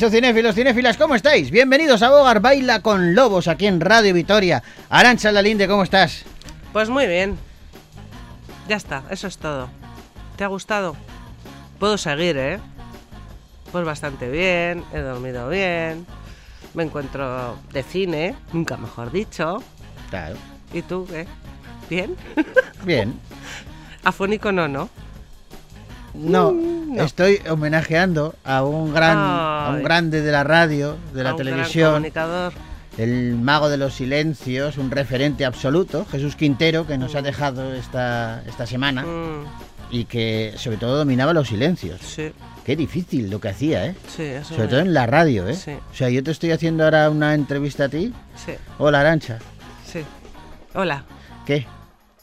[0.00, 0.96] oh cinéfilos, cinéfilas?
[0.96, 1.50] ¿Cómo estáis?
[1.50, 4.62] Bienvenidos a Bogar Baila con Lobos aquí en Radio Vitoria.
[4.88, 6.24] Arancha Lalinde, ¿cómo estás?
[6.72, 7.36] Pues muy bien.
[8.68, 9.68] Ya está, eso es todo.
[10.36, 10.96] ¿Te ha gustado?
[11.78, 12.58] Puedo seguir, ¿eh?
[13.70, 16.06] Pues bastante bien, he dormido bien,
[16.72, 19.62] me encuentro de cine, nunca mejor dicho.
[20.08, 20.36] Claro.
[20.72, 21.26] ¿Y tú qué?
[21.90, 22.16] ¿Bien?
[22.84, 23.20] Bien.
[24.04, 24.88] Afónico no, ¿no?
[26.14, 27.02] No, Mm, no.
[27.04, 31.38] estoy homenajeando a un gran, a un grande de la radio, de la A un
[31.38, 32.06] gran televisión,
[32.98, 38.42] el mago de los silencios, un referente absoluto, Jesús Quintero, que nos ha dejado esta,
[38.46, 39.44] esta semana Mm,
[39.90, 42.00] y que sobre todo dominaba los silencios.
[42.02, 42.32] sí,
[42.64, 43.96] Qué difícil lo que hacía, ¿eh?
[44.06, 45.54] sí, eso Sobre todo en la radio, ¿eh?
[45.56, 45.72] Sí.
[45.72, 48.12] O sea, yo te estoy haciendo ahora una entrevista a ti.
[48.36, 49.38] Sí, Hola, Arancha.
[49.84, 50.02] sí.
[50.74, 51.04] Hola.
[51.44, 51.66] ¿Qué?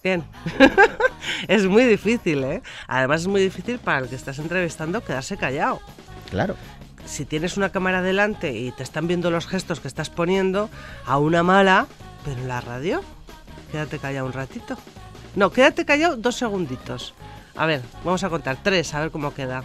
[0.02, 0.23] Bien.
[1.48, 2.62] es muy difícil, ¿eh?
[2.88, 5.82] Además es muy difícil para el que estás entrevistando quedarse callado.
[6.30, 6.56] Claro.
[7.06, 10.70] Si tienes una cámara delante y te están viendo los gestos que estás poniendo,
[11.06, 11.88] a una mala,
[12.24, 13.02] pero en la radio,
[13.72, 14.78] quédate callado un ratito.
[15.36, 17.14] No, quédate callado dos segunditos.
[17.56, 19.64] A ver, vamos a contar tres, a ver cómo queda.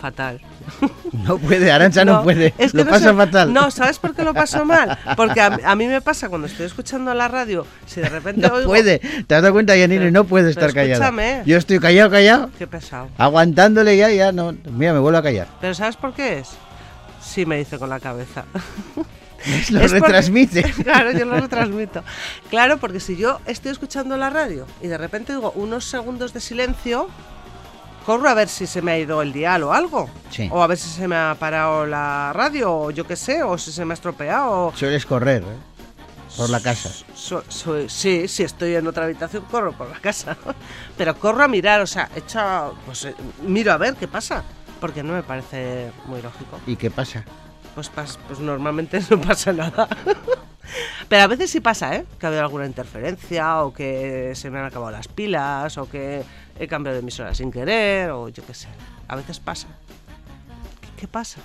[0.00, 0.40] Fatal.
[1.24, 2.52] No puede, Arancha no, puede.
[2.58, 3.52] es que lo no pasa sé- fatal.
[3.52, 4.98] No, ¿sabes por qué lo paso mal?
[5.16, 8.54] Porque a, a mí me pasa cuando estoy escuchando la radio, si de repente No
[8.54, 8.68] oigo...
[8.68, 8.98] puede.
[8.98, 10.10] ¿Te has dado cuenta, Yanine?
[10.10, 11.42] No puede estar escúchame.
[11.46, 13.08] Yo estoy callado, callado, Qué pesado.
[13.16, 14.54] aguantándole ya, ya no.
[14.70, 15.46] Mira, me vuelvo a callar.
[15.60, 16.50] ¿Pero sabes por qué es?
[17.22, 18.44] Sí, me dice con la cabeza.
[19.46, 20.62] Lo Es porque- retransmite.
[20.84, 22.02] claro, yo lo retransmito.
[22.50, 26.40] Claro, porque si yo estoy escuchando la radio y de repente digo unos segundos de
[26.40, 27.08] silencio,
[28.04, 30.08] corro a ver si se me ha ido el dial o algo.
[30.30, 30.48] Sí.
[30.52, 33.56] O a ver si se me ha parado la radio, o yo qué sé, o
[33.58, 34.66] si se me ha estropeado.
[34.68, 36.36] o- Sueles correr, ¿eh?
[36.36, 36.90] Por la casa.
[37.14, 40.36] So- soy- sí, si estoy en otra habitación, corro por la casa.
[40.96, 44.42] Pero corro a mirar, o sea, echo, a- pues eh, miro a ver qué pasa.
[44.80, 46.58] Porque no me parece muy lógico.
[46.66, 47.24] ¿Y qué pasa?
[47.74, 49.88] Pues, pas- pues normalmente no pasa nada.
[51.08, 52.04] Pero a veces sí pasa, ¿eh?
[52.18, 56.22] Que ha habido alguna interferencia o que se me han acabado las pilas o que
[56.58, 58.68] he cambiado de emisora sin querer o yo qué sé.
[59.08, 59.68] A veces pasa.
[60.80, 61.40] ¿Qué, qué pasa?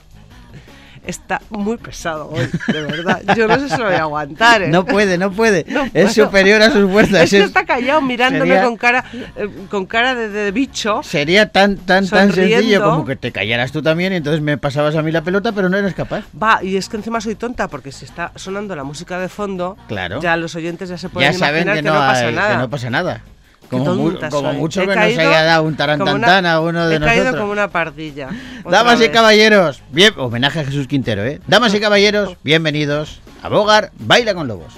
[1.05, 3.21] Está muy pesado hoy, de verdad.
[3.35, 4.67] Yo no sé si lo voy a aguantar, ¿eh?
[4.67, 5.65] No puede, no puede.
[5.69, 7.21] No es superior a sus fuerzas.
[7.23, 9.05] Es que es- está callado mirándome sería- con cara
[9.37, 11.01] eh, con cara de, de bicho.
[11.01, 14.95] Sería tan, tan, tan sencillo como que te callaras tú también y entonces me pasabas
[14.97, 16.25] a mí la pelota, pero no eres capaz.
[16.41, 19.77] Va, y es que encima soy tonta porque si está sonando la música de fondo,
[19.87, 20.19] Claro.
[20.21, 22.35] ya los oyentes ya se pueden Ya saben imaginar que que no, no, pasa hay-
[22.35, 22.51] nada.
[22.51, 23.21] que no pasa nada.
[23.69, 26.87] Como, mu- como mucho He que nos haya dado un como tarantantán una- a uno
[26.87, 27.23] de He nosotros.
[27.25, 28.29] caído como una pardilla.
[28.69, 31.39] Damas y caballeros, bien, homenaje a Jesús Quintero, ¿eh?
[31.47, 34.73] Damas y caballeros, bienvenidos a Bogar Baila con Lobos.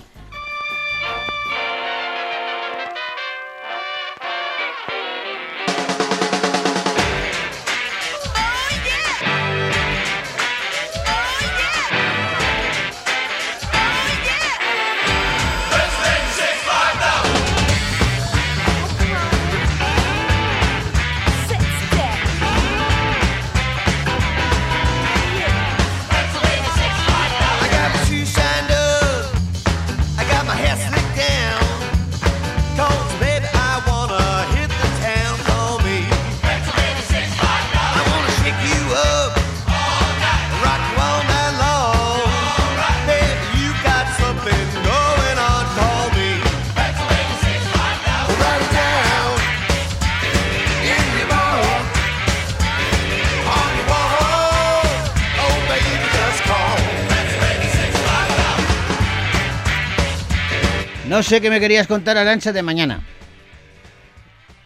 [61.12, 63.02] No sé qué me querías contar, Arancha, de mañana.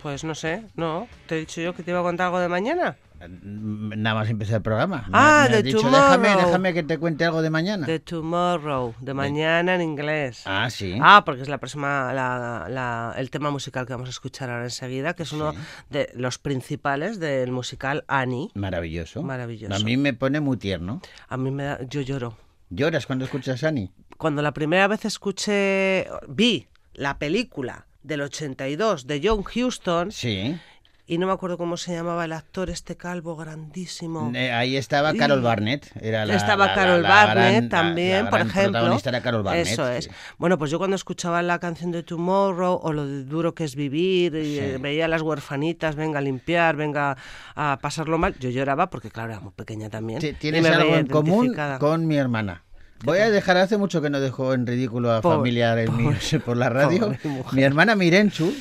[0.03, 1.08] Pues no sé, no.
[1.25, 2.97] ¿Te he dicho yo que te iba a contar algo de mañana?
[3.28, 5.08] Mm, Nada más empezar el programa.
[5.11, 5.91] Ah, de tomorrow.
[6.22, 7.87] déjame, déjame que te cuente algo de mañana.
[7.87, 10.43] De tomorrow, de mañana en inglés.
[10.46, 10.96] Ah, sí.
[11.02, 14.66] Ah, porque es la próxima, la- la- el tema musical que vamos a escuchar ahora
[14.66, 15.53] enseguida, que es uno
[15.90, 18.49] de los principales del musical Annie.
[18.53, 19.23] Maravilloso.
[19.23, 19.73] Maravilloso.
[19.73, 21.02] A mí me pone muy tierno.
[21.28, 22.37] A mí me da, yo lloro.
[22.70, 23.91] ¿Lloras cuando escuchas Annie?
[24.17, 30.58] Cuando la primera vez escuché, vi la película del 82 de John Huston Sí.
[31.07, 34.31] Y no me acuerdo cómo se llamaba el actor este calvo grandísimo.
[34.34, 35.91] Eh, ahí estaba Carol Barnett.
[36.02, 38.72] Era la, Estaba la- Carol la Barnett gran- también, por ejemplo.
[38.72, 39.67] protagonista era Carol Barnett.
[39.67, 40.05] Eso es.
[40.05, 40.11] sí.
[40.37, 43.75] Bueno, pues yo cuando escuchaba la canción de Tomorrow o lo de duro que es
[43.75, 44.59] vivir, y Sí.
[44.59, 47.17] eh, veía a las huerfanitas, venga a limpiar, venga
[47.55, 50.19] a pasarlo mal, yo lloraba porque, claro, era muy pequeña también.
[50.40, 52.63] Tienes algo en común con mi hermana.
[53.03, 56.57] Voy a dejar hace mucho que no dejo en ridículo a Pobre- familiares míos por
[56.57, 57.13] la radio.
[57.52, 58.52] Mi hermana Mirenchu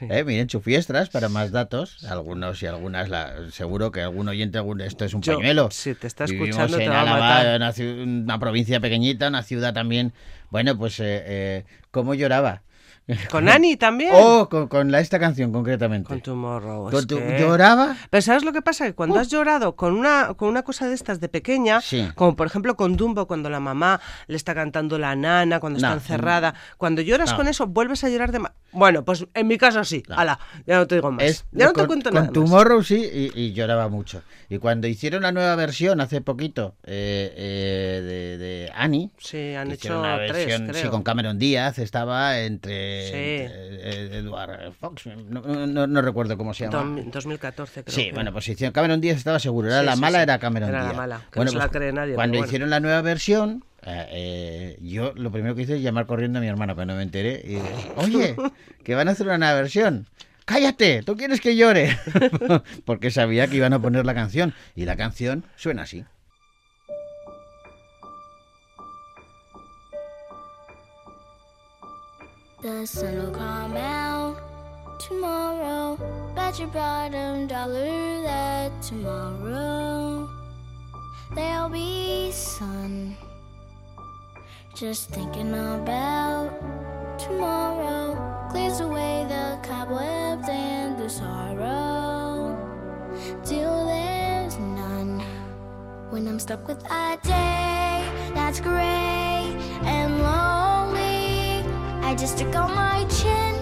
[0.00, 2.04] Eh, miren, chufiestras para más datos.
[2.04, 5.70] Algunos y algunas, la- seguro que algún oyente, algún, esto es un Yo, pañuelo.
[5.70, 7.56] si te está Vivimos escuchando, te en va a Álava, matar.
[7.56, 10.12] Una, ciu- una provincia pequeñita, una ciudad también.
[10.50, 12.62] Bueno, pues, eh, eh, ¿cómo lloraba?
[13.30, 14.10] ¿Con Ani también?
[14.14, 16.08] Oh, con, con la, esta canción concretamente.
[16.08, 16.90] Con Tomorrow.
[16.90, 17.96] Con tu- que- ¿Lloraba?
[18.10, 18.84] Pero ¿sabes lo que pasa?
[18.86, 22.06] Que cuando has llorado con una, con una cosa de estas de pequeña, Sí.
[22.14, 25.88] como por ejemplo con Dumbo, cuando la mamá le está cantando la nana, cuando está
[25.90, 25.94] No.
[25.94, 27.36] encerrada, cuando lloras No.
[27.38, 28.52] con eso, vuelves a llorar de más.
[28.70, 30.02] Bueno, pues en mi caso sí.
[30.10, 31.24] Ala, ya no te digo más.
[31.24, 32.26] Es- ya no te con, cuento con nada.
[32.26, 32.32] más.
[32.34, 32.96] Tomorrow sí,
[33.34, 34.22] y, y lloraba mucho.
[34.50, 39.70] Y cuando hicieron la nueva versión hace poquito eh, eh, de, de Annie, Sí, han
[39.70, 40.82] hecho una tres, versión, creo.
[40.84, 43.44] sí, con Cameron Díaz, estaba entre, Sí.
[43.44, 46.78] entre, eh, Edward Fox, no, no- no recuerdo cómo se llama.
[46.82, 47.94] Dom- 2014 creo.
[47.94, 50.38] Sí, que bueno, pues hicieron Cameron Díaz estaba seguro, era Sí, la sí, mala, era
[50.38, 52.46] Cameron Era la mala, que bueno, no se la pues, cree nadie, Cuando bueno.
[52.46, 56.42] hicieron la nueva versión, eh, eh, yo lo primero que hice es llamar corriendo a
[56.42, 57.40] mi hermana, pero no me enteré.
[57.44, 57.62] Y dije,
[57.96, 58.36] oye,
[58.84, 60.06] que van a hacer una nueva versión.
[60.44, 61.02] ¡Cállate!
[61.02, 61.96] ¿Tú quieres que llore?
[62.86, 64.54] Porque sabía que iban a poner la canción.
[64.74, 66.04] Y la canción suena así.
[72.60, 74.36] The sun will come out
[74.98, 75.96] tomorrow.
[76.34, 80.28] Bet your bottom dollar that tomorrow
[81.36, 83.16] there'll be sun.
[84.74, 86.50] Just thinking about
[87.16, 92.58] tomorrow clears away the cobwebs and the sorrow.
[93.44, 95.22] Till there's none.
[96.10, 98.02] When I'm stuck with a day
[98.34, 99.17] that's gray
[102.08, 103.57] I just took on my chin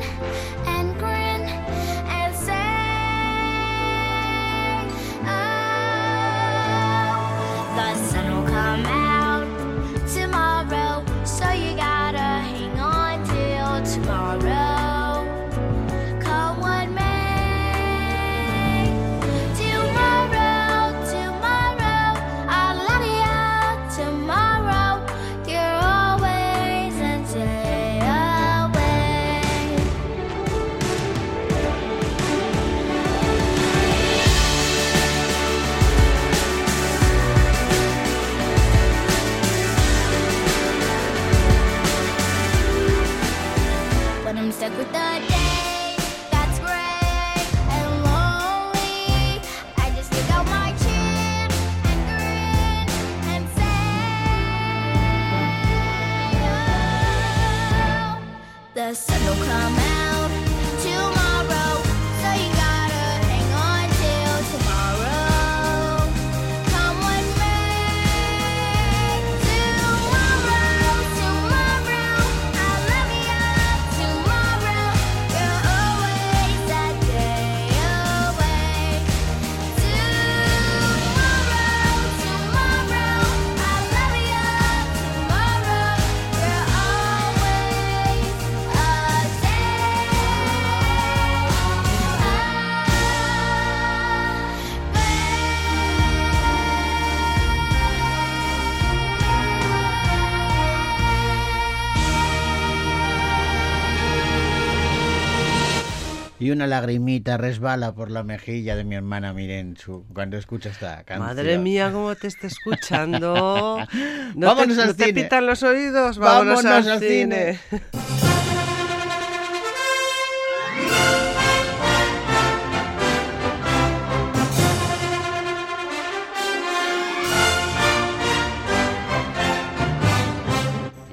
[106.47, 111.27] Y una lagrimita resbala por la mejilla de mi hermana Mirenchu cuando escucha esta canción.
[111.27, 113.79] Madre mía, cómo te está escuchando.
[114.37, 115.23] No Vámonos te, al no te cine.
[115.25, 116.19] pitan los oídos.
[116.19, 117.59] Vámonos, Vámonos al, al cine.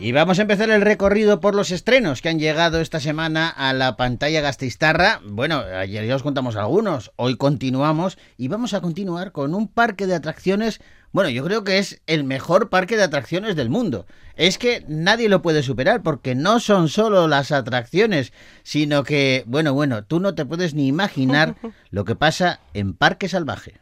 [0.04, 3.72] Y vamos a empezar el recorrido por los estrenos que han llegado esta semana a
[3.72, 5.22] la pantalla gastistarra.
[5.26, 10.06] Bueno, ayer ya os contamos algunos, hoy continuamos y vamos a continuar con un parque
[10.06, 10.82] de atracciones.
[11.14, 14.06] Bueno, yo creo que es el mejor parque de atracciones del mundo.
[14.36, 18.34] Es que nadie lo puede superar porque no son solo las atracciones,
[18.64, 21.56] sino que, bueno, bueno, tú no te puedes ni imaginar
[21.92, 23.80] lo que pasa en Parque Salvaje.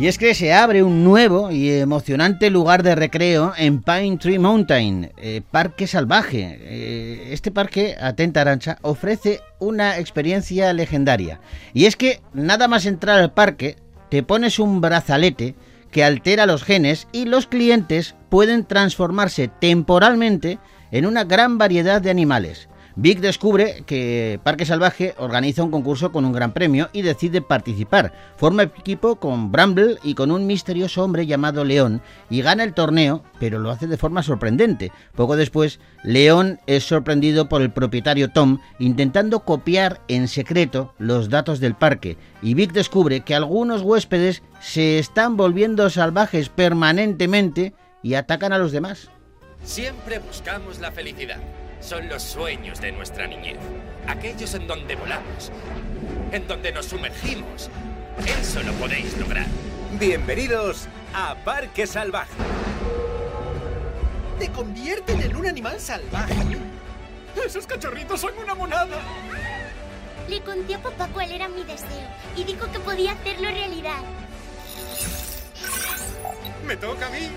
[0.00, 4.38] Y es que se abre un nuevo y emocionante lugar de recreo en Pine Tree
[4.38, 6.56] Mountain, eh, Parque Salvaje.
[6.58, 11.42] Eh, este parque, atenta Arancha, ofrece una experiencia legendaria.
[11.74, 13.76] Y es que nada más entrar al parque,
[14.08, 15.54] te pones un brazalete
[15.90, 20.58] que altera los genes y los clientes pueden transformarse temporalmente
[20.92, 22.69] en una gran variedad de animales.
[22.96, 28.12] Vic descubre que Parque Salvaje organiza un concurso con un gran premio y decide participar.
[28.36, 33.22] Forma equipo con Bramble y con un misterioso hombre llamado León y gana el torneo,
[33.38, 34.92] pero lo hace de forma sorprendente.
[35.14, 41.60] Poco después, León es sorprendido por el propietario Tom intentando copiar en secreto los datos
[41.60, 48.52] del parque y Vic descubre que algunos huéspedes se están volviendo salvajes permanentemente y atacan
[48.52, 49.10] a los demás.
[49.62, 51.38] Siempre buscamos la felicidad.
[51.80, 53.56] Son los sueños de nuestra niñez.
[54.06, 55.50] Aquellos en donde volamos.
[56.30, 57.70] En donde nos sumergimos.
[58.26, 59.46] Eso lo podéis lograr.
[59.98, 62.34] Bienvenidos a Parque Salvaje.
[64.38, 66.34] ¿Te convierten en un animal salvaje?
[67.46, 68.98] Esos cachorritos son una monada.
[70.28, 74.02] Le conté a papá cuál era mi deseo y dijo que podía hacerlo realidad.
[76.66, 77.30] Me toca a mí.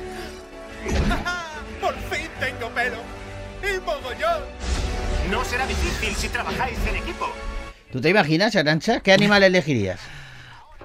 [1.81, 3.22] Por fin tengo pelo.
[3.63, 4.43] Y mogollón.
[5.31, 7.27] No será difícil si trabajáis en equipo.
[7.91, 8.99] ¿Tú te imaginas, Arancha?
[8.99, 9.99] ¿Qué animal elegirías?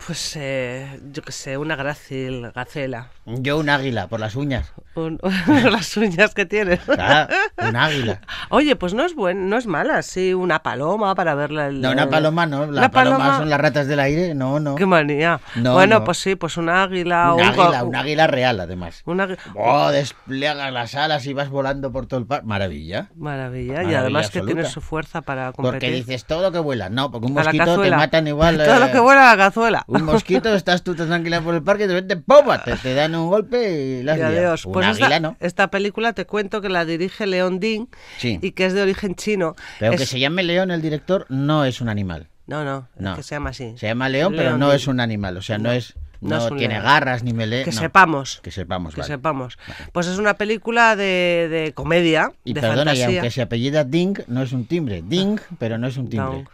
[0.06, 3.10] Pues, eh, yo qué sé, una grácil, gacela.
[3.40, 4.72] Yo un águila, por las uñas.
[4.94, 5.18] Un-
[5.70, 6.80] las uñas que tienes.
[6.88, 8.20] Un águila.
[8.50, 11.66] Oye, pues no es buen, no es mala, sí, una paloma para verla.
[11.66, 12.66] el- No, una paloma no.
[12.70, 14.34] La paloma, paloma- son las ratas del aire.
[14.34, 14.74] No, no.
[14.76, 15.40] Qué manía.
[15.56, 16.04] No, bueno, no.
[16.04, 17.34] pues sí, pues un águila.
[17.34, 19.02] Un un águila, un águila real, además.
[19.04, 22.46] un águi- Oh, despliegas las alas y vas volando por todo el parque.
[22.46, 23.08] Maravilla.
[23.16, 23.82] Maravilla.
[23.82, 25.72] y además que tiene su fuerza para competir.
[25.80, 26.88] Porque dices todo lo que vuela.
[26.88, 28.56] No, porque un mosquito te matan igual.
[28.64, 29.84] Todo eh, lo que vuela la cazuela.
[29.86, 32.46] Un mosquito, estás tú tan tranquila por el parque y de repente ¡pum!
[32.64, 34.64] Te, te dan un golpe y Y adiós.
[34.66, 35.36] Un Pues águila esta, no.
[35.40, 37.86] esta película te cuento que la dirige León Ding
[38.18, 38.38] Sí.
[38.40, 39.56] y que es de origen chino.
[39.80, 42.28] Pero que Es- se llame león el director no es un animal.
[42.46, 43.74] No, no, es que se llama así.
[43.76, 44.76] Se llama león, pero no Ding.
[44.76, 45.36] es un animal.
[45.36, 45.94] O sea, no, No, es.
[46.22, 46.86] no un tiene león.
[46.86, 47.62] garras ni melé.
[47.64, 47.78] Que no.
[47.80, 48.40] sepamos.
[48.42, 49.12] Que sepamos, Que vale.
[49.14, 49.58] sepamos.
[49.92, 53.06] Pues es una película de, de comedia, Y de perdona, y fantasía.
[53.20, 55.02] aunque se apellida Ding, no es un timbre.
[55.06, 56.44] Ding, pero no es un timbre.
[56.44, 56.50] No.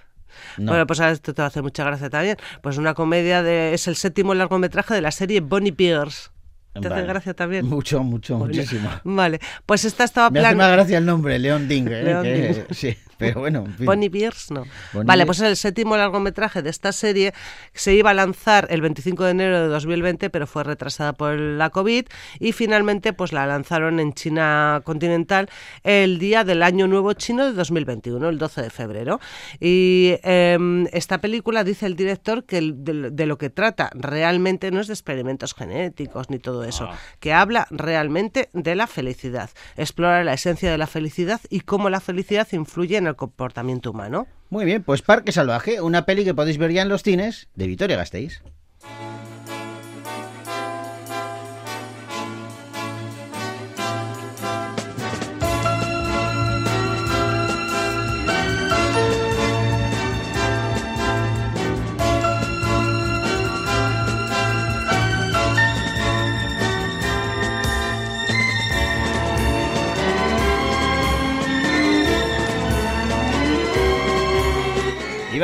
[0.58, 0.72] No.
[0.72, 2.36] Bueno, pues ahora esto te va a hacer mucha gracia también.
[2.60, 3.72] Pues una comedia de...
[3.72, 6.32] Es el séptimo largometraje de la serie Bonnie Bears.
[6.74, 7.02] ¿Te Vale.
[7.02, 7.66] hace gracia también?
[7.66, 8.90] Mucho, mucho, muchísimo.
[9.04, 11.86] Vale, pues esta estaba Me hace más gracia el nombre, León Ding.
[11.88, 12.66] ¿eh?
[12.72, 13.86] Sí, pero bueno, en fin.
[13.86, 14.64] Bonnie Bears, no.
[14.92, 17.34] Bonnie vale, pues es el séptimo largometraje de esta serie.
[17.72, 21.70] Se iba a lanzar el 25 de enero de 2020, pero fue retrasada por la
[21.70, 22.06] COVID
[22.40, 25.48] y finalmente pues la lanzaron en China continental
[25.82, 29.20] el día del Año Nuevo Chino de 2021, el 12 de febrero.
[29.60, 34.80] Y em, esta película, dice el director, que de, de lo que trata realmente no
[34.80, 36.88] es de experimentos genéticos ni todo eso,
[37.20, 39.50] que habla realmente de la felicidad.
[39.76, 44.26] Explora la esencia de la felicidad y cómo la felicidad influye en el comportamiento humano.
[44.50, 47.66] Muy bien, pues Parque Salvaje, una peli que podéis ver ya en los cines de
[47.66, 48.42] Vitoria Gasteiz.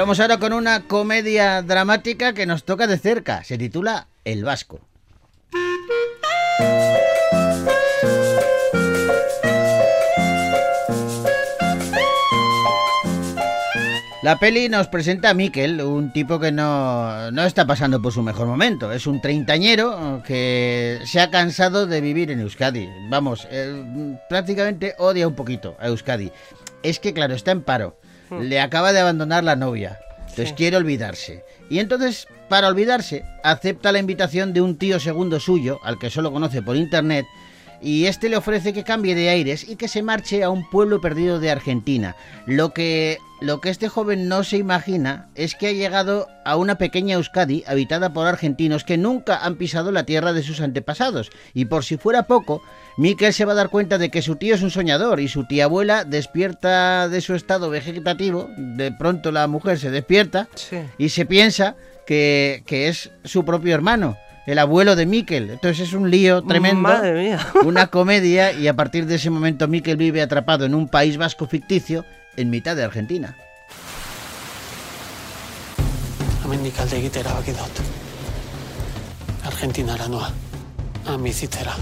[0.00, 3.45] Vamos ahora con una comedia dramática que nos toca de cerca.
[3.45, 4.80] Se titula El Vasco.
[14.23, 18.23] La peli nos presenta a Miquel, un tipo que no, no está pasando por su
[18.23, 18.92] mejor momento.
[18.92, 22.88] Es un treintañero que se ha cansado de vivir en Euskadi.
[23.11, 26.33] Vamos, eh, prácticamente odia un poquito a Euskadi.
[26.83, 28.00] Es que, claro, está en paro.
[28.31, 29.99] Le acaba de abandonar la novia.
[30.21, 30.55] Entonces Sí.
[30.55, 31.45] quiere olvidarse.
[31.69, 36.33] Y entonces, para olvidarse, acepta la invitación de un tío segundo suyo, al que solo
[36.33, 37.27] conoce por internet,
[37.83, 41.01] y este le ofrece que cambie de aires y que se marche a un pueblo
[41.01, 42.15] perdido de Argentina.
[42.47, 46.77] Lo que, lo que este joven no se imagina es que ha llegado a una
[46.77, 51.31] pequeña Euskadi habitada por argentinos que nunca han pisado la tierra de sus antepasados.
[51.55, 52.63] Y por si fuera poco,
[52.99, 55.47] Miquel se va a dar cuenta de que su tío es un soñador y su
[55.47, 58.49] tía abuela despierta de su estado vegetativo.
[58.57, 60.79] De pronto la mujer se despierta Sí.
[60.99, 64.17] y se piensa que, que es su propio hermano,
[64.50, 65.50] el abuelo de Miquel.
[65.50, 67.47] Entonces es un lío tremendo, Madre mía.
[67.64, 71.47] una comedia y a partir de ese momento Miquel vive atrapado en un país vasco
[71.47, 72.04] ficticio
[72.37, 73.37] en mitad de Argentina.
[76.45, 77.78] Hemendik alde egitera baki dut.
[79.45, 80.33] Argentinara noa.
[81.07, 81.76] Han bizitzera.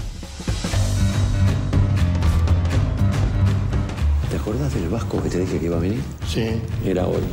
[4.29, 6.03] ¿Te acuerdas del vasco que te dije que iba a venir?
[6.27, 6.61] Sí.
[6.85, 7.23] Era hoy.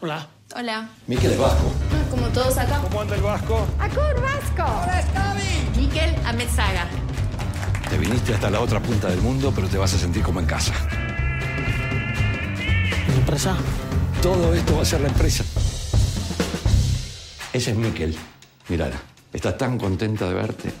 [0.00, 0.26] Hola.
[0.56, 0.88] Hola.
[1.06, 1.89] Miquel es vasco.
[2.34, 2.78] Todos acá.
[2.80, 3.66] ¿Cómo anda el vasco?
[3.78, 4.62] ¡Acur Vasco!
[4.62, 5.34] ¡Hola,
[5.76, 6.86] Miquel Ametzaga.
[7.88, 10.46] Te viniste hasta la otra punta del mundo, pero te vas a sentir como en
[10.46, 10.72] casa.
[13.08, 13.56] ¿Mi empresa?
[14.22, 15.42] Todo esto va a ser la empresa.
[17.52, 18.16] Ese es Miquel.
[18.68, 19.00] Mirala,
[19.32, 20.72] está tan contenta de verte.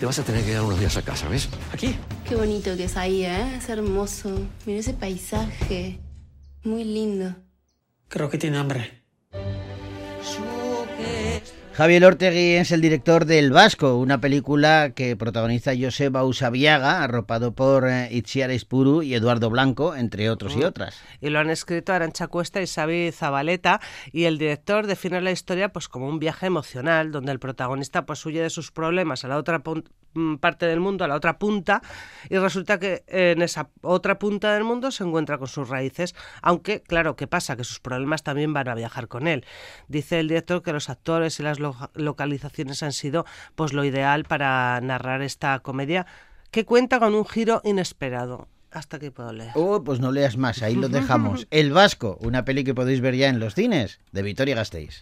[0.00, 1.50] Te vas a tener que dar unos días a casa, ¿ves?
[1.70, 1.96] ¿Aquí?
[2.26, 3.56] Qué bonito que es ahí, ¿eh?
[3.58, 4.30] Es hermoso.
[4.64, 6.00] Mira ese paisaje.
[6.62, 7.34] Muy lindo.
[8.08, 9.03] Creo que tiene hambre.
[11.74, 17.88] Javier Ortegui es el director del Vasco, una película que protagoniza Joseba Usabiaga, arropado por
[17.88, 21.02] eh, Itziar Ispuru y Eduardo Blanco, entre otros y otras.
[21.20, 23.80] Y lo han escrito Arancha Cuesta y Xavi Zabaleta
[24.12, 28.24] y el director define la historia pues como un viaje emocional donde el protagonista pues
[28.24, 29.60] huye de sus problemas a la otra
[30.14, 31.82] mm, parte del mundo, a la otra punta
[32.30, 36.82] y resulta que en esa otra punta del mundo se encuentra con sus raíces, aunque
[36.82, 37.56] claro, ¿qué pasa?
[37.56, 39.44] Que sus problemas también van a viajar con él.
[39.88, 44.24] Dice el director que los actores y las lo- localizaciones han sido pues lo ideal
[44.24, 46.06] para narrar esta comedia
[46.50, 48.48] que cuenta con un giro inesperado.
[48.70, 49.52] Hasta aquí puedo leer.
[49.54, 51.46] Oh, pues no leas más, ahí lo dejamos.
[51.50, 55.00] El Vasco, una peli que podéis ver ya en los cines, de Vitoria Gasteiz.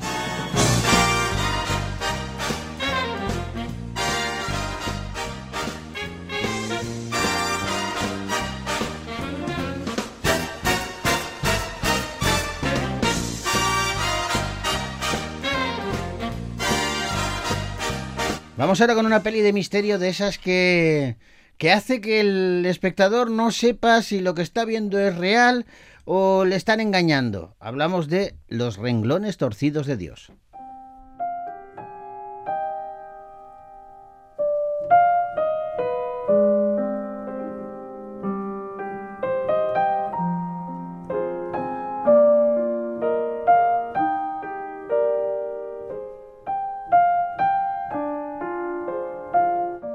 [18.62, 21.16] Vamos ahora con una peli de misterio de esas que,
[21.58, 25.66] que hace que el espectador no sepa si lo que está viendo es real
[26.04, 27.56] o le están engañando.
[27.58, 30.30] Hablamos de Los renglones torcidos de Dios.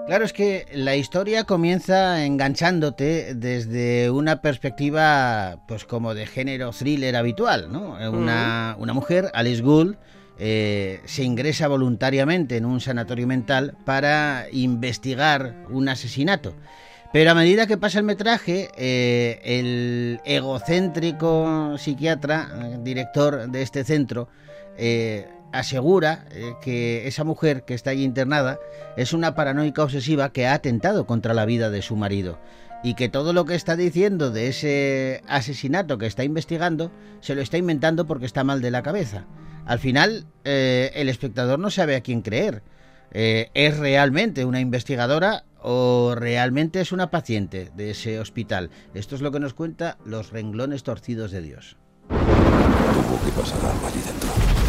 [0.07, 7.17] Claro, es que la historia comienza enganchándote desde una perspectiva, pues como de género thriller
[7.17, 7.97] habitual, ¿no?
[8.13, 9.97] Una, una mujer, Alice Gould,
[10.39, 16.55] eh, se ingresa voluntariamente en un sanatorio mental para investigar un asesinato.
[17.11, 23.83] Pero a medida que pasa el metraje, eh, el egocéntrico psiquiatra, eh, director de este
[23.83, 24.29] centro,
[24.77, 28.59] eh, asegura eh, que esa mujer que está allí internada
[28.95, 32.39] es una paranoica obsesiva que ha atentado contra la vida de su marido
[32.83, 37.41] y que todo lo que está diciendo de ese asesinato que está investigando se lo
[37.41, 39.25] está inventando porque está mal de la cabeza.
[39.65, 42.61] Al final, eh, el espectador no sabe a quién creer.
[43.11, 48.69] Eh, ¿Es realmente una investigadora o realmente es una paciente de ese hospital?
[48.93, 51.77] Esto es lo que nos cuenta Los renglones torcidos de Dios.
[52.09, 54.66] Allí dentro.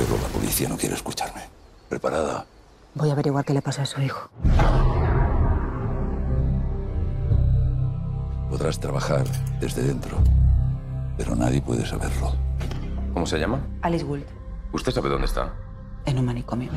[0.00, 1.42] Pero la policía no quiere escucharme.
[1.90, 2.46] ¿Preparada?
[2.94, 4.30] Voy a averiguar qué le pasa a su hijo.
[8.48, 9.24] Podrás trabajar
[9.60, 10.16] desde dentro.
[11.18, 12.32] Pero nadie puede saberlo.
[13.12, 13.60] ¿Cómo se llama?
[13.82, 14.24] Alice Gould,
[14.72, 15.52] ¿Usted sabe dónde está?
[16.06, 16.70] en un manicomio.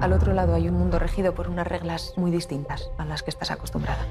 [0.00, 3.30] Al otro lado hay un mundo regido por unas reglas muy distintas a las que
[3.30, 4.06] estás acostumbrada.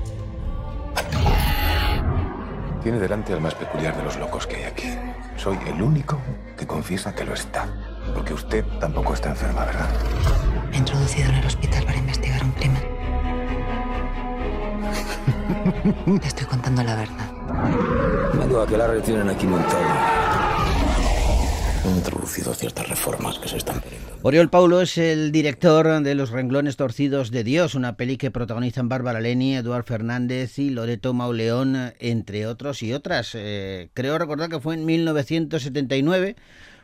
[2.84, 4.90] Tiene delante al más peculiar de los locos que hay aquí.
[5.38, 6.18] Soy el único
[6.58, 7.66] que confiesa que lo está.
[8.14, 9.90] Porque usted tampoco está enferma, ¿verdad?
[10.70, 12.84] Me he introducido en el hospital para investigar un crimen.
[16.22, 17.32] Te estoy contando la verdad.
[18.34, 19.84] Me digo a que la retienen aquí montado.
[21.86, 24.18] Han introducido ciertas reformas que se están perdiendo.
[24.22, 28.88] Oriol Paulo es el director de Los renglones torcidos de Dios, una peli que protagonizan
[28.88, 33.32] Bárbara Leni, Eduard Fernández y Loreto Mauleón, entre otros y otras.
[33.34, 36.38] Eh, creo recordar que fue en 1979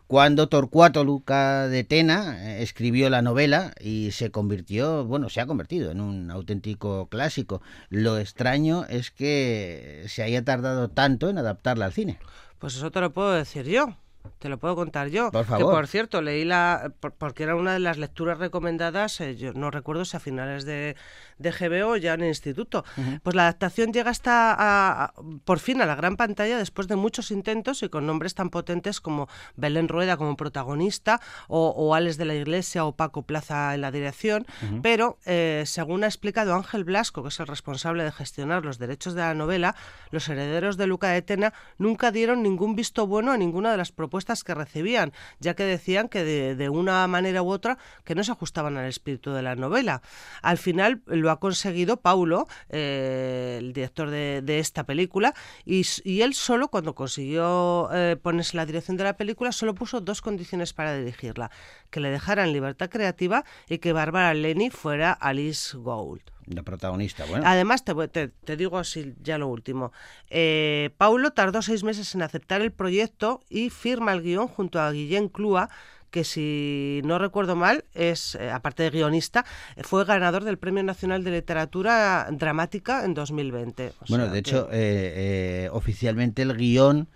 [0.09, 5.45] cuando Torcuato Luca de Tena eh, escribió la novela y se convirtió, bueno, se ha
[5.45, 7.61] convertido en un auténtico clásico.
[7.89, 12.17] Lo extraño es que se haya tardado tanto en adaptarla al cine.
[12.57, 13.97] Pues eso te lo puedo decir yo.
[14.39, 15.31] Te lo puedo contar yo.
[15.31, 15.73] Por Que favor.
[15.73, 16.93] por cierto, leí la.
[16.99, 20.65] por- porque era una de las lecturas recomendadas, eh, yo no recuerdo si a finales
[20.65, 20.95] de,
[21.37, 22.83] de GBO ya en el instituto.
[23.23, 24.53] Pues la adaptación llega hasta.
[24.53, 25.13] a- a-
[25.45, 28.99] por fin a la gran pantalla después de muchos intentos y con nombres tan potentes
[29.01, 33.81] como Belén Rueda como protagonista o, o Alex de la Iglesia o Paco Plaza en
[33.81, 34.45] la dirección.
[34.69, 34.81] Ujú.
[34.81, 39.13] Pero, eh, según ha explicado Ángel Blasco, que es el responsable de gestionar los derechos
[39.15, 39.75] de la novela,
[40.11, 43.91] los herederos de Luca de Tena nunca dieron ningún visto bueno a ninguna de las
[43.91, 48.23] propuestas que recibían, ya que decían que de, de una manera u otra que no
[48.23, 50.01] se ajustaban al espíritu de la novela.
[50.41, 55.33] Al final lo ha conseguido Paulo, eh, el director de, de esta película,
[55.65, 60.01] y, y él solo, cuando consiguió eh, ponerse la dirección de la película, solo puso
[60.01, 61.51] dos condiciones para dirigirla,
[61.89, 66.21] que le dejaran libertad creativa y que Bárbara Leni fuera Alice Gould.
[66.49, 67.43] La protagonista, bueno.
[67.47, 69.91] Además, te, te- te digo así ya lo último.
[70.31, 74.91] Eh, Paulo tardó seis meses en aceptar el proyecto y firma el guion junto a
[74.91, 75.69] Guillén Clúa,
[76.09, 79.45] que si no recuerdo mal, es, eh, aparte de guionista,
[79.83, 83.89] fue ganador del Premio Nacional de Literatura Dramática en 2020.
[83.89, 87.09] O Bueno, de que- hecho, eh, oficialmente el guion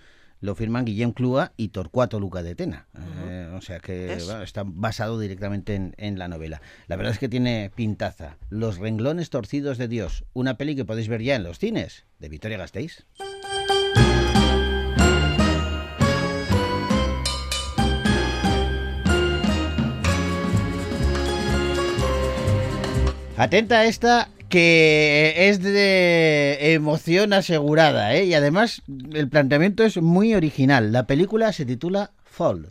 [0.43, 2.88] lo firman Guillem Clua y Torcuato Luca de Tena.
[3.29, 6.62] Eh, o sea que bueno, está basado directamente en, en la novela.
[6.88, 8.36] La verdad es que tiene pintaza.
[8.49, 12.27] Los renglones torcidos de Dios, una peli que podéis ver ya en los cines, de
[12.27, 13.06] Victoria Gasteiz.
[23.38, 28.26] Atenta a esta que es de emoción asegurada, ¿eh?
[28.26, 30.92] Y además el planteamiento es muy original.
[30.92, 32.68] La película se titula Fall.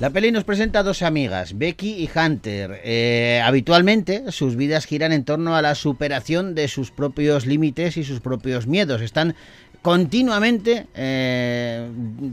[0.00, 2.80] La peli nos presenta a dos amigas, Becky y Hunter.
[2.82, 8.02] Eh, habitualmente sus vidas giran en torno a la superación de sus propios límites y
[8.02, 9.00] sus propios miedos.
[9.02, 9.36] Están
[9.82, 11.88] continuamente eh,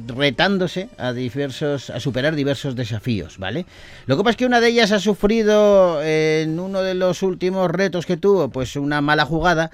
[0.07, 3.65] retándose a diversos a superar diversos desafíos, ¿vale?
[4.05, 7.23] Lo que pasa es que una de ellas ha sufrido eh, en uno de los
[7.23, 9.71] últimos retos que tuvo, pues una mala jugada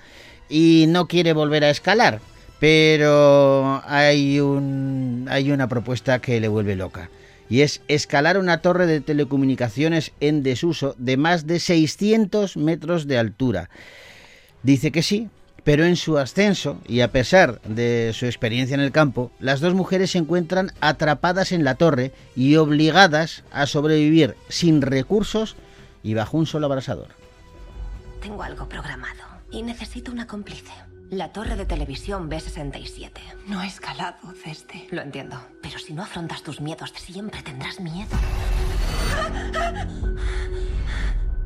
[0.50, 2.22] y no quiere volver a escalar,
[2.60, 7.10] pero hay un hay una propuesta que le vuelve loca
[7.50, 13.18] y es escalar una torre de telecomunicaciones en desuso de más de 600 metros de
[13.18, 13.70] altura.
[14.64, 15.30] Dice que sí,
[15.66, 19.74] pero en su ascenso, y a pesar de su experiencia en el campo, las dos
[19.74, 25.56] mujeres se encuentran atrapadas en la torre y obligadas a sobrevivir sin recursos
[26.04, 27.08] y bajo un solo abrasador.
[28.22, 30.72] Tengo algo programado y necesito una cómplice.
[31.10, 33.10] La torre de televisión B67.
[33.48, 34.88] No he escalado desde.
[34.92, 35.40] Lo entiendo.
[35.64, 38.16] Pero si no afrontas tus miedos, siempre tendrás miedo.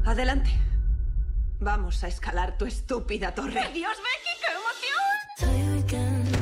[0.05, 0.49] Adelante.
[1.59, 3.61] Vamos a escalar tu estúpida torre.
[3.73, 4.33] ¡Dios, Becky,
[5.87, 6.39] qué emoción!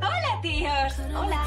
[0.00, 0.94] ¡Hola, tíos!
[1.16, 1.42] ¡Hola!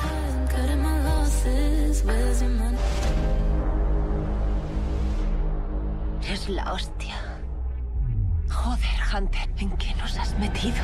[6.32, 7.16] Es la hostia.
[8.50, 10.76] Joder, Hunter, ¿en qué nos has metido?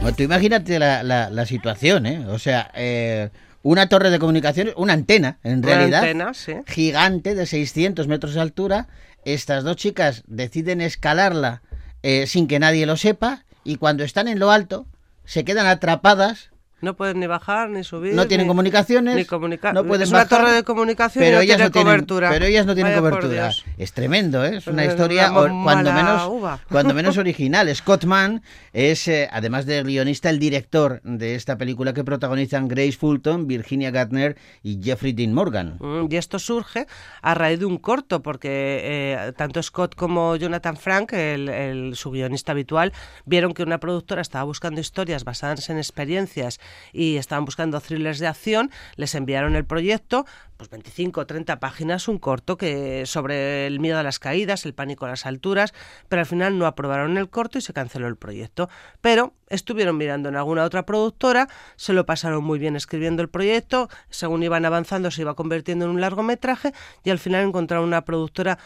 [0.00, 2.26] Bueno, tú imagínate la, la- la situación, ¿eh?
[2.28, 3.30] O sea, eh,
[3.62, 6.54] una torre de comunicaciones, una antena, en Una realidad, antena, sí.
[6.66, 8.88] gigante de 600 metros de altura.
[9.24, 11.62] Estas dos chicas deciden escalarla
[12.02, 14.86] eh, sin que nadie lo sepa y cuando están en lo alto
[15.24, 16.50] se quedan atrapadas.
[16.82, 18.12] No pueden ni bajar ni subir.
[18.14, 21.36] No tienen ni- comunicaciones, Ni comunica- no pueden es una torre de comunicación pero y
[21.36, 22.28] no ellas tiene no tienen, cobertura.
[22.30, 23.52] pero ellas no tienen Vaya cobertura.
[23.78, 24.56] Es tremendo, ¿eh?
[24.56, 26.58] es una historia cuando menos uva.
[26.68, 27.74] cuando menos original.
[27.74, 28.42] Scott Mann
[28.72, 33.90] es, eh, además de guionista, el director de esta película que protagonizan Grace Fulton, Virginia
[33.92, 35.76] Gardner y Jeffrey Dean Morgan.
[35.78, 36.86] Mm, Y esto surge
[37.22, 42.10] a raíz de un corto, porque eh, tanto Scott como Jonathan Frank, el, el- su
[42.10, 42.92] guionista habitual,
[43.24, 46.58] vieron que una productora estaba buscando historias basadas en experiencias
[46.92, 52.08] y estaban buscando thrillers de acción, les enviaron el proyecto, pues 25 o 30 páginas,
[52.08, 55.74] un corto que sobre el miedo a las caídas, el pánico a las alturas,
[56.08, 58.68] pero al final no aprobaron el corto y se canceló el proyecto.
[59.00, 63.88] Pero estuvieron mirando en alguna otra productora, se lo pasaron muy bien escribiendo el proyecto,
[64.08, 66.72] según iban avanzando se iba convirtiendo en un largometraje
[67.04, 68.58] y al final encontraron una productora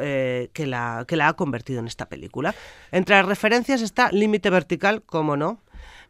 [0.00, 2.54] eh, que, la, que la ha convertido en esta película.
[2.92, 5.60] Entre las referencias está Límite Vertical, como no.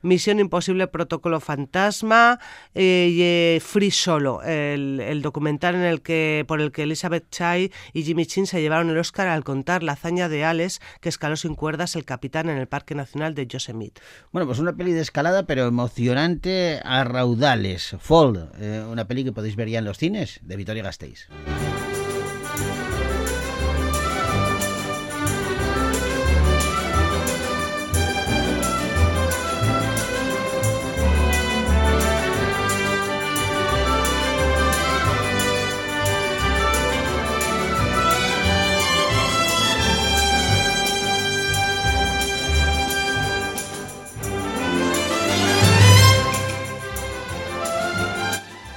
[0.02, 2.38] Misión Imposible Protocolo Fantasma
[2.74, 7.70] eh, y eh, Free Solo, el, documental en el que, por el que Elizabeth Chai
[7.92, 11.36] y Jimmy Chin se llevaron el Oscar al contar la hazaña de Alex que escaló
[11.36, 14.00] sin cuerdas el capitán en el Parque Nacional de Yosemite.
[14.32, 17.96] Bueno, pues una peli de escalada, pero emocionante a raudales.
[18.00, 21.28] Fall, eh, una peli que podéis ver ya en los cines de Vitoria Gasteiz.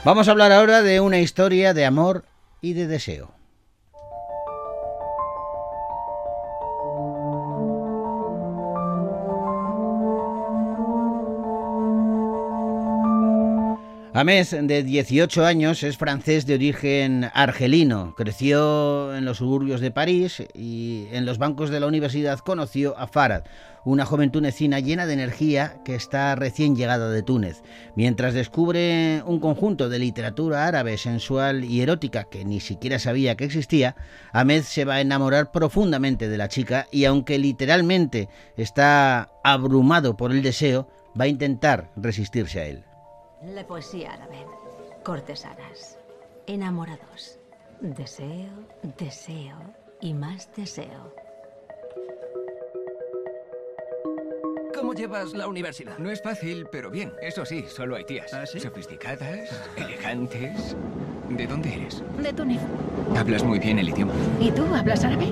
[0.06, 2.26] Vamos a hablar ahora de una historia de amor
[2.60, 3.32] y de deseo.
[14.16, 18.13] Ahmed, de 18 años, es francés de origen argelino.
[18.18, 23.08] Creció en los suburbios de París y en los bancos de la universidad conoció a
[23.08, 23.44] Farad,
[23.86, 27.63] una joven tunecina llena de energía que está recién llegada de Túnez.
[27.96, 33.46] Mientras descubre un conjunto de literatura árabe sensual y erótica que ni siquiera sabía que
[33.46, 33.96] existía,
[34.32, 40.32] Ahmed se va a enamorar profundamente de la chica y aunque literalmente está abrumado por
[40.32, 40.88] el deseo,
[41.19, 42.84] va a intentar resistirse a él.
[43.54, 44.46] La poesía árabe.
[45.04, 45.98] Cortesanas.
[46.48, 47.39] Enamorados.
[47.82, 48.52] Deseo,
[48.98, 49.58] deseo
[50.00, 51.13] y más deseo.
[54.84, 55.98] ¿Cómo llevas la universidad?
[55.98, 57.13] No es fácil, pero bien.
[57.22, 58.32] Eso sí, solo hay tías.
[58.32, 60.76] Sofisticadas, elegantes.
[61.30, 62.04] ¿De dónde eres?
[62.22, 62.60] De Túnez.
[63.15, 64.12] Hablas muy bien el idioma.
[64.41, 65.32] ¿Y tú hablas árabe?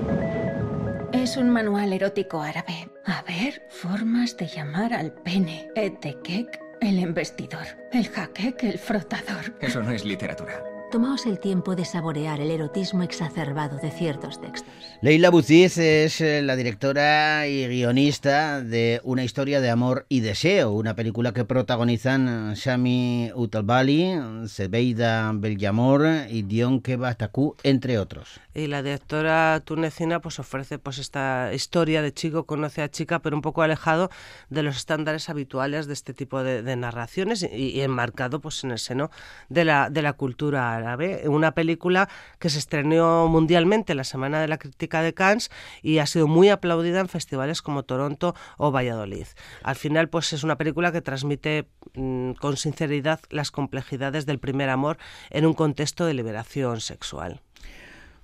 [1.12, 2.88] Es un manual erótico árabe.
[3.04, 5.68] A ver, formas de llamar al pene.
[5.76, 7.66] Etekek, el embestidor.
[7.92, 9.52] El jaquek, el frotador.
[9.60, 10.64] Eso no es literatura.
[10.92, 14.70] Tomaos el tiempo de saborear el erotismo exacerbado de ciertos textos.
[15.00, 20.72] Leila Bouziz es eh, la directora y guionista de Una historia de amor y deseo,
[20.72, 28.38] una película que protagonizan Shami Utalbali, Zebeida Beljamor y Dion Kebataku, entre otros.
[28.52, 33.34] Y la directora tunecina pues ofrece pues esta historia de chico conoce a chica, pero
[33.34, 34.10] un poco alejado
[34.50, 38.72] de los estándares habituales de este tipo de, de narraciones y, y, enmarcado pues en
[38.72, 39.10] el seno
[39.48, 40.81] de la, de la cultura
[41.26, 45.50] Una película que se estrenó mundialmente la Semana de la Crítica de Cannes
[45.82, 49.26] y ha sido muy aplaudida en festivales como Toronto o Valladolid.
[49.62, 54.70] Al final pues es una película que transmite mmm, con sinceridad las complejidades del primer
[54.70, 54.98] amor
[55.30, 57.40] en un contexto de liberación sexual.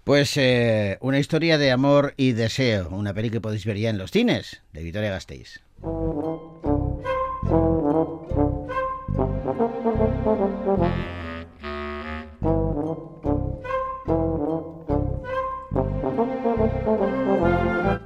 [0.04, 3.98] Pues eh, una historia de amor y deseo, una peli que podéis ver ya en
[3.98, 5.60] los cines, de Victoria Gasteiz.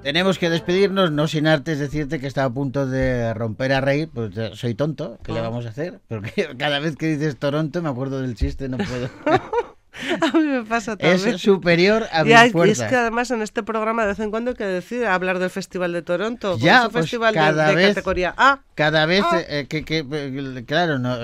[0.03, 4.11] Tenemos que despedirnos, no sin antes decirte que estaba a punto de romper a reír,
[4.13, 6.01] pues soy tonto, ¿qué le vamos a hacer?
[6.09, 9.09] Porque cada vez que dices Toronto me acuerdo del chiste, no puedo.
[10.21, 11.35] A mí me pasa también.
[11.35, 12.31] Es superior a mi.
[12.31, 15.39] Y es que además en este programa de vez en cuando hay que decir hablar
[15.39, 16.57] del Festival de Toronto.
[16.59, 18.61] Ya, es un pues festival cada de, de vez, categoría A.
[18.75, 21.17] Cada vez eh, que, que, eh, claro, no,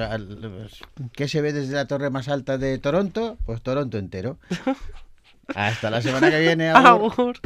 [1.13, 3.39] ¿qué se ve desde la torre más alta de Toronto?
[3.47, 4.39] Pues Toronto entero.
[5.55, 6.69] Hasta la semana que viene.
[6.75, 7.41] agur.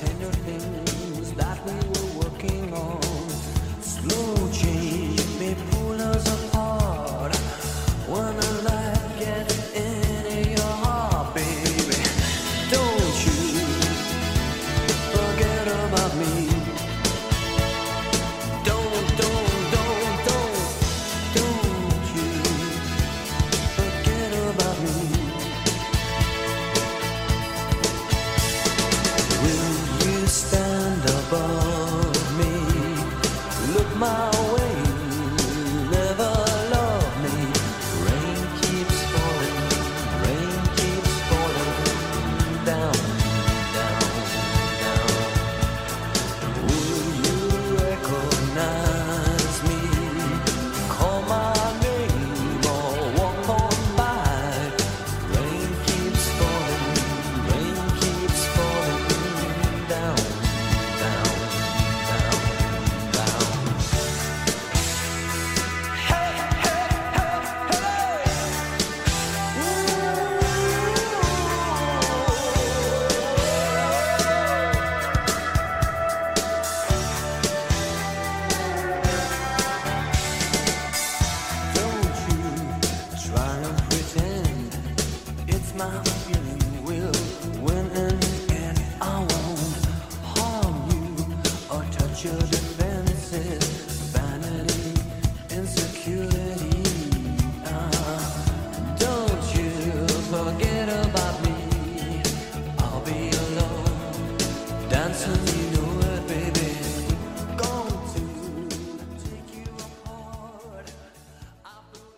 [0.00, 0.49] Señor